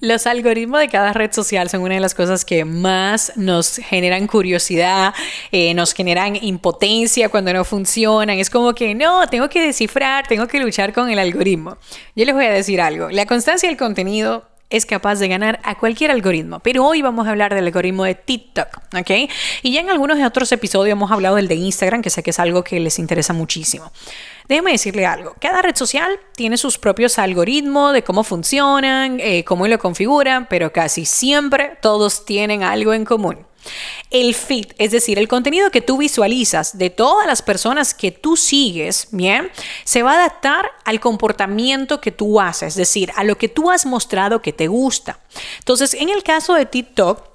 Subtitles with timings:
[0.00, 4.28] Los algoritmos de cada red social son una de las cosas que más nos generan
[4.28, 5.12] curiosidad,
[5.50, 8.38] eh, nos generan impotencia cuando no funcionan.
[8.38, 11.78] Es como que no, tengo que descifrar, tengo que luchar con el algoritmo.
[12.14, 15.76] Yo les voy a decir algo, la constancia del contenido es capaz de ganar a
[15.76, 16.60] cualquier algoritmo.
[16.60, 19.10] Pero hoy vamos a hablar del algoritmo de TikTok, ¿ok?
[19.62, 22.38] Y ya en algunos otros episodios hemos hablado del de Instagram, que sé que es
[22.38, 23.90] algo que les interesa muchísimo.
[24.48, 25.34] Déjeme decirle algo.
[25.40, 30.72] Cada red social tiene sus propios algoritmos de cómo funcionan, eh, cómo lo configuran, pero
[30.72, 33.46] casi siempre todos tienen algo en común.
[34.10, 38.36] El feed, es decir, el contenido que tú visualizas de todas las personas que tú
[38.36, 39.50] sigues, bien,
[39.84, 43.70] se va a adaptar al comportamiento que tú haces, es decir, a lo que tú
[43.70, 45.20] has mostrado que te gusta.
[45.58, 47.27] Entonces, en el caso de TikTok,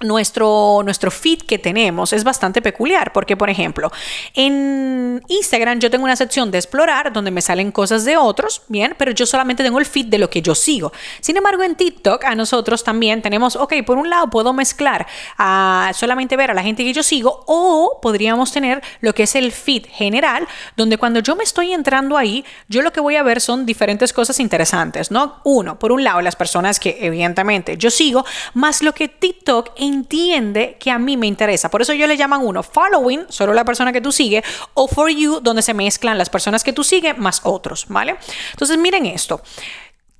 [0.00, 3.90] nuestro, nuestro feed que tenemos es bastante peculiar, porque por ejemplo,
[4.34, 8.94] en Instagram yo tengo una sección de explorar donde me salen cosas de otros, bien,
[8.98, 10.92] pero yo solamente tengo el feed de lo que yo sigo.
[11.20, 15.06] Sin embargo, en TikTok a nosotros también tenemos, ok, por un lado puedo mezclar
[15.38, 19.34] a solamente ver a la gente que yo sigo o podríamos tener lo que es
[19.34, 23.22] el feed general, donde cuando yo me estoy entrando ahí, yo lo que voy a
[23.22, 25.40] ver son diferentes cosas interesantes, ¿no?
[25.44, 30.76] Uno, por un lado, las personas que evidentemente yo sigo, más lo que TikTok entiende
[30.78, 31.70] que a mí me interesa.
[31.70, 35.10] Por eso yo le llaman uno following, solo la persona que tú sigues, o for
[35.10, 38.16] you, donde se mezclan las personas que tú sigues más otros, ¿vale?
[38.52, 39.40] Entonces miren esto.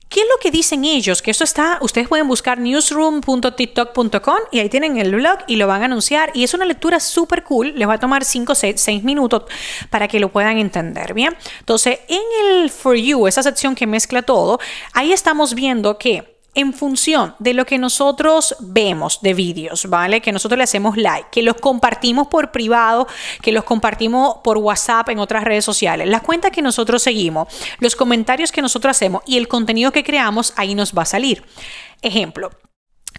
[0.09, 1.21] ¿Qué es lo que dicen ellos?
[1.21, 5.83] Que esto está, ustedes pueden buscar newsroom.tiktok.com y ahí tienen el blog y lo van
[5.83, 6.31] a anunciar.
[6.33, 7.75] Y es una lectura súper cool.
[7.77, 9.43] Les va a tomar 5 o 6 minutos
[9.91, 11.37] para que lo puedan entender, ¿bien?
[11.59, 14.61] Entonces, en el For You, esa sección que mezcla todo,
[14.93, 20.21] ahí estamos viendo que en función de lo que nosotros vemos de vídeos, ¿vale?
[20.21, 23.07] Que nosotros le hacemos like, que los compartimos por privado,
[23.43, 27.47] que los compartimos por WhatsApp en otras redes sociales, las cuentas que nosotros seguimos,
[27.79, 31.45] los comentarios que nosotros hacemos y el contenido que creamos, ahí nos va a salir.
[32.01, 32.51] Ejemplo,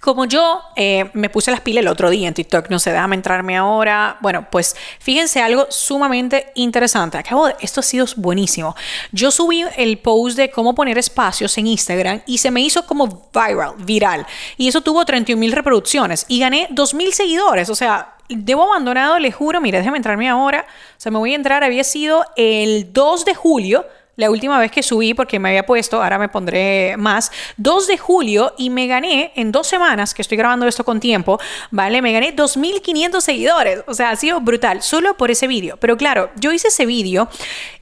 [0.02, 3.16] como yo eh, me puse las pilas el otro día en TikTok, no sé, déjame
[3.16, 4.18] entrarme ahora.
[4.22, 7.18] Bueno, pues fíjense algo sumamente interesante.
[7.18, 8.75] Acabo de, esto ha sido buenísimo.
[9.12, 13.30] Yo subí el post de cómo poner espacios en Instagram y se me hizo como
[13.34, 14.28] viral, viral.
[14.58, 17.69] Y eso tuvo 31 mil reproducciones y gané 2 mil seguidores.
[17.69, 20.66] O sea, debo abandonado, le juro, mira, déjame entrarme ahora.
[20.97, 23.85] O sea, me voy a entrar, había sido el 2 de julio
[24.17, 27.97] la última vez que subí, porque me había puesto, ahora me pondré más, 2 de
[28.00, 31.39] julio y me gané en dos semanas, que estoy grabando esto con tiempo,
[31.69, 32.01] ¿vale?
[32.01, 33.83] Me gané 2.500 seguidores.
[33.85, 35.78] O sea, ha sido brutal, solo por ese vídeo.
[35.78, 37.29] Pero claro, yo hice ese vídeo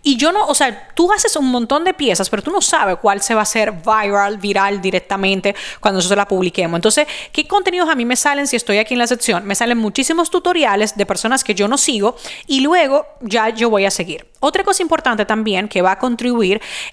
[0.03, 2.97] y yo no, o sea, tú haces un montón de piezas, pero tú no sabes
[3.02, 6.78] cuál se va a hacer viral, viral directamente cuando nosotros la publiquemos.
[6.78, 9.46] Entonces, ¿qué contenidos a mí me salen si estoy aquí en la sección?
[9.46, 13.85] Me salen muchísimos tutoriales de personas que yo no sigo y luego ya yo voy
[13.85, 14.28] a seguir.
[14.41, 16.25] Otra cosa importante también que va a contribuir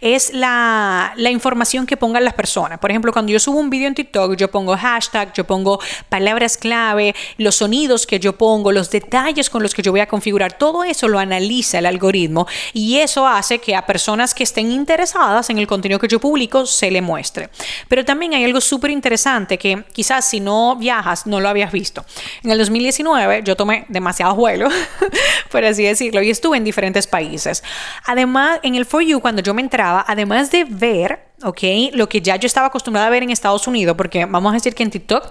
[0.01, 2.79] es la, información que pongan las personas.
[2.79, 6.57] Por ejemplo, cuando yo subo un video en TikTok, yo pongo hashtag, yo pongo palabras
[6.57, 10.59] clave, los sonidos que yo pongo, los detalles con los que yo voy a configurar,
[10.59, 15.49] todo eso lo analiza el algoritmo y eso hace que a personas que estén interesadas
[15.51, 17.49] en el contenido que yo publico se le muestre.
[17.89, 22.05] Pero también hay algo súper interesante que quizás si no viajas no lo habías visto.
[22.43, 24.69] En el 2019 yo tomé demasiado vuelo,
[25.51, 27.63] por así decirlo, y estuve en diferentes países.
[28.05, 31.61] Además, en el For You, cuando yo me entraba, además de ver, ¿ok?
[31.93, 34.75] Lo que ya yo estaba acostumbrada a ver en Estados Unidos, porque vamos a decir
[34.75, 35.31] que en TikTok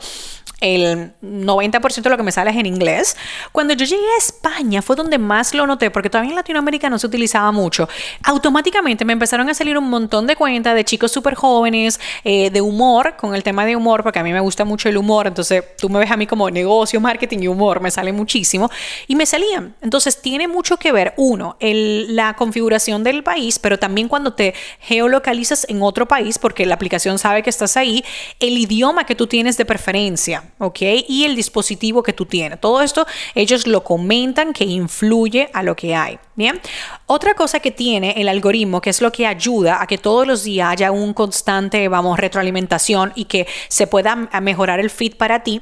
[0.61, 3.17] el 90% de lo que me sale es en inglés.
[3.51, 6.99] Cuando yo llegué a España fue donde más lo noté, porque todavía en Latinoamérica no
[6.99, 7.89] se utilizaba mucho.
[8.23, 12.61] Automáticamente me empezaron a salir un montón de cuentas de chicos súper jóvenes, eh, de
[12.61, 15.63] humor, con el tema de humor, porque a mí me gusta mucho el humor, entonces
[15.77, 18.69] tú me ves a mí como negocio, marketing y humor, me sale muchísimo,
[19.07, 19.75] y me salían.
[19.81, 24.53] Entonces tiene mucho que ver, uno, el, la configuración del país, pero también cuando te
[24.79, 28.03] geolocalizas en otro país, porque la aplicación sabe que estás ahí,
[28.39, 30.43] el idioma que tú tienes de preferencia.
[30.59, 30.81] ¿ok?
[31.07, 32.59] Y el dispositivo que tú tienes.
[32.59, 33.05] Todo esto
[33.35, 36.59] ellos lo comentan que influye a lo que hay, ¿bien?
[37.05, 40.43] Otra cosa que tiene el algoritmo, que es lo que ayuda a que todos los
[40.43, 45.61] días haya un constante, vamos, retroalimentación y que se pueda mejorar el feed para ti,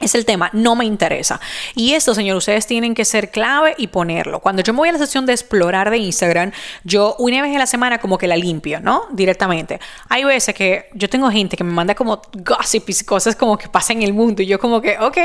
[0.00, 1.40] Es el tema, no me interesa.
[1.74, 4.38] Y esto, señor, ustedes tienen que ser clave y ponerlo.
[4.38, 6.52] Cuando yo me voy a la sesión de explorar de Instagram,
[6.84, 9.06] yo una vez a la semana como que la limpio, ¿no?
[9.10, 9.80] Directamente.
[10.08, 13.68] Hay veces que yo tengo gente que me manda como gossip y cosas como que
[13.68, 15.18] pasan en el mundo y yo como que, ok,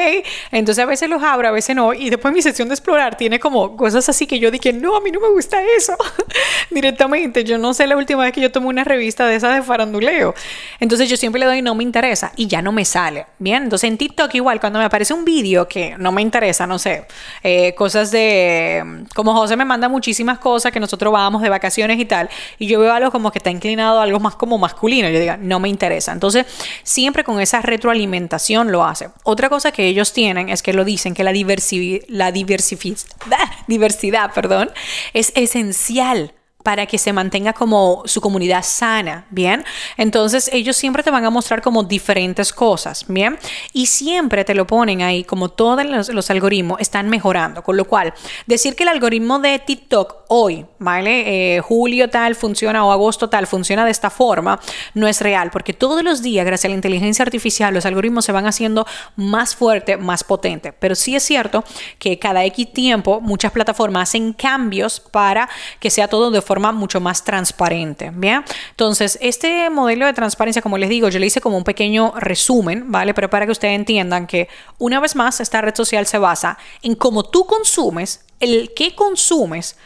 [0.51, 1.93] entonces a veces los abro, a veces no.
[1.93, 5.01] Y después mi sesión de explorar tiene como cosas así que yo dije, no, a
[5.01, 5.95] mí no me gusta eso.
[6.71, 9.61] Directamente, yo no sé la última vez que yo tomé una revista de esas de
[9.61, 10.33] faranduleo.
[10.79, 13.27] Entonces yo siempre le doy no me interesa y ya no me sale.
[13.37, 16.79] Bien, entonces en TikTok igual cuando me aparece un vídeo que no me interesa, no
[16.79, 17.05] sé,
[17.43, 22.05] eh, cosas de, como José me manda muchísimas cosas que nosotros vamos de vacaciones y
[22.05, 25.19] tal, y yo veo algo como que está inclinado a algo más como masculino, yo
[25.19, 26.13] digo, no me interesa.
[26.13, 26.45] Entonces,
[26.83, 29.09] siempre con esa retroalimentación lo hace.
[29.23, 32.31] Otra cosa que ellos tienen es que lo dicen que la, diversi la
[33.67, 34.71] diversidad perdón,
[35.11, 36.31] es esencial
[36.63, 39.65] para que se mantenga como su comunidad sana, ¿bien?
[39.97, 43.37] Entonces ellos siempre te van a mostrar como diferentes cosas, ¿bien?
[43.73, 48.13] Y siempre te lo ponen ahí como todos los, algoritmos están mejorando, con lo cual
[48.47, 51.57] decir que el algoritmo de TikTok hoy, ¿vale?
[51.57, 54.59] Eh, julio tal funciona o agosto tal funciona de esta forma,
[54.93, 58.31] no es real, porque todos los días, gracias a la inteligencia artificial, los algoritmos se
[58.31, 58.87] van haciendo
[59.17, 61.63] más fuerte, más potente, pero sí es cierto
[61.99, 65.49] que cada X tiempo muchas plataformas hacen cambios para
[65.79, 68.11] que sea todo de forma forma mucho más transparente.
[68.13, 72.13] Bien, entonces este modelo de transparencia, como les digo, yo le hice como un pequeño
[72.15, 73.15] resumen, ¿vale?
[73.15, 74.47] Pero para que ustedes entiendan que
[74.77, 79.77] una vez más esta red social se basa en cómo tú consumes, el qué consumes,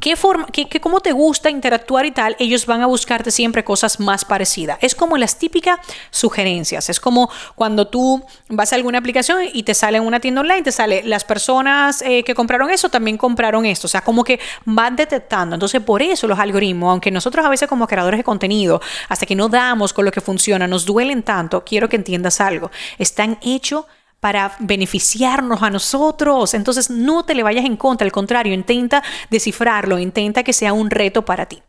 [0.00, 4.00] qué forma, qué, cómo te gusta interactuar y tal, ellos van a buscarte siempre cosas
[4.00, 4.78] más parecidas.
[4.80, 5.78] Es como las típicas
[6.10, 6.88] sugerencias.
[6.90, 10.62] Es como cuando tú vas a alguna aplicación y te sale en una tienda online,
[10.62, 13.86] te sale las personas eh, que compraron eso también compraron esto.
[13.86, 15.54] O sea, como que van detectando.
[15.56, 19.34] Entonces, por eso los algoritmos, aunque nosotros a veces como creadores de contenido, hasta que
[19.34, 22.70] no damos con lo que funciona, nos duelen tanto, quiero que entiendas algo.
[22.98, 23.86] Están hechos
[24.20, 26.54] para beneficiarnos a nosotros.
[26.54, 30.90] Entonces no te le vayas en contra, al contrario, intenta descifrarlo, intenta que sea un
[30.90, 31.62] reto para ti.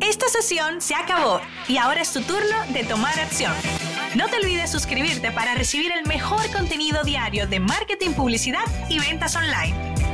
[0.00, 3.52] Esta sesión se acabó y ahora es tu turno de tomar acción.
[4.16, 9.36] No te olvides suscribirte para recibir el mejor contenido diario de marketing, publicidad y ventas
[9.36, 10.11] online.